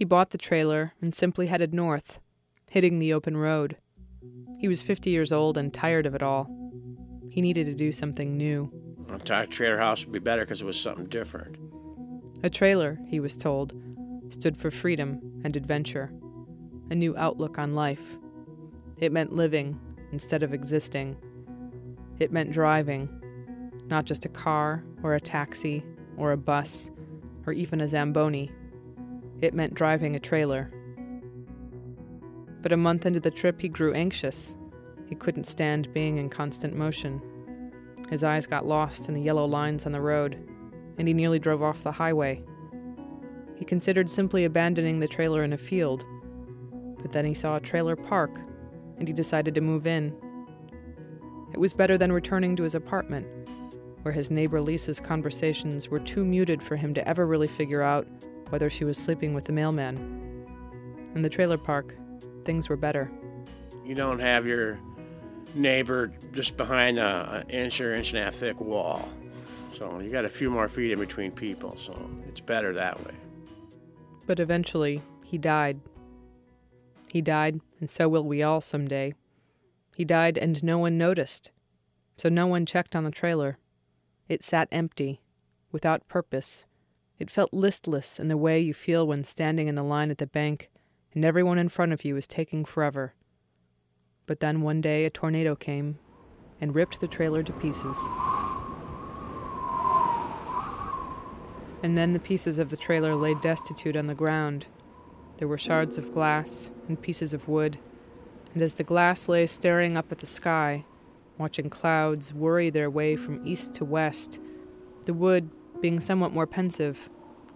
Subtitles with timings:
[0.00, 2.20] He bought the trailer and simply headed north,
[2.70, 3.76] hitting the open road.
[4.58, 6.48] He was 50 years old and tired of it all.
[7.28, 8.72] He needed to do something new.
[9.10, 11.58] A trailer house would be better because it was something different.
[12.42, 13.74] A trailer, he was told,
[14.30, 16.10] stood for freedom and adventure,
[16.90, 18.16] a new outlook on life.
[18.96, 19.78] It meant living
[20.12, 21.14] instead of existing.
[22.18, 23.10] It meant driving,
[23.88, 25.84] not just a car or a taxi
[26.16, 26.90] or a bus
[27.46, 28.50] or even a Zamboni.
[29.42, 30.70] It meant driving a trailer.
[32.62, 34.54] But a month into the trip, he grew anxious.
[35.08, 37.22] He couldn't stand being in constant motion.
[38.10, 40.36] His eyes got lost in the yellow lines on the road,
[40.98, 42.42] and he nearly drove off the highway.
[43.56, 46.04] He considered simply abandoning the trailer in a field,
[47.00, 48.38] but then he saw a trailer park,
[48.98, 50.14] and he decided to move in.
[51.52, 53.26] It was better than returning to his apartment,
[54.02, 58.06] where his neighbor Lisa's conversations were too muted for him to ever really figure out
[58.50, 59.96] whether she was sleeping with the mailman.
[61.14, 61.94] In the trailer park,
[62.44, 63.10] things were better.
[63.84, 64.78] You don't have your
[65.54, 69.08] neighbor just behind a, an inch or inch and a half thick wall.
[69.72, 73.14] So you got a few more feet in between people, so it's better that way.
[74.26, 75.80] But eventually, he died.
[77.12, 79.14] He died, and so will we all someday.
[79.96, 81.50] He died, and no one noticed.
[82.16, 83.58] So no one checked on the trailer.
[84.28, 85.20] It sat empty,
[85.72, 86.66] without purpose.
[87.20, 90.26] It felt listless in the way you feel when standing in the line at the
[90.26, 90.70] bank
[91.14, 93.12] and everyone in front of you is taking forever.
[94.24, 95.98] But then one day a tornado came
[96.62, 97.98] and ripped the trailer to pieces.
[101.82, 104.66] And then the pieces of the trailer lay destitute on the ground.
[105.36, 107.78] There were shards of glass and pieces of wood,
[108.54, 110.86] and as the glass lay staring up at the sky,
[111.36, 114.38] watching clouds worry their way from east to west,
[115.04, 117.08] the wood, being somewhat more pensive,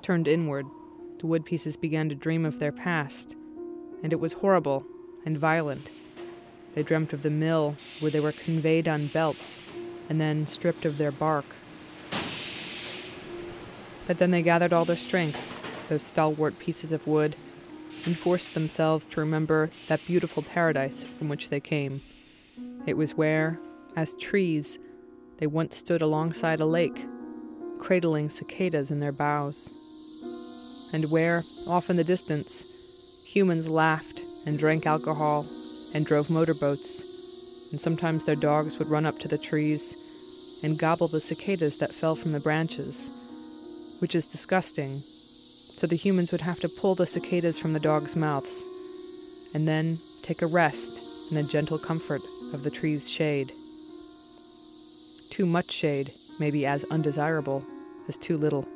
[0.02, 0.66] turned inward.
[1.18, 3.34] The wood pieces began to dream of their past,
[4.02, 4.84] and it was horrible
[5.24, 5.90] and violent.
[6.74, 9.72] They dreamt of the mill where they were conveyed on belts
[10.08, 11.44] and then stripped of their bark.
[14.06, 15.40] But then they gathered all their strength,
[15.86, 17.36] those stalwart pieces of wood,
[18.04, 22.02] and forced themselves to remember that beautiful paradise from which they came.
[22.86, 23.58] It was where,
[23.96, 24.78] as trees,
[25.38, 27.06] they once stood alongside a lake,
[27.78, 29.70] cradling cicadas in their boughs,
[30.94, 35.44] and where, off in the distance, humans laughed and drank alcohol
[35.94, 41.08] and drove motorboats, and sometimes their dogs would run up to the trees and gobble
[41.08, 44.90] the cicadas that fell from the branches, which is disgusting.
[44.90, 49.96] So the humans would have to pull the cicadas from the dogs' mouths, and then
[50.22, 52.22] take a rest in the gentle comfort
[52.54, 53.50] of the tree's shade.
[55.30, 56.08] Too much shade
[56.40, 57.64] may be as undesirable
[58.08, 58.66] as too little.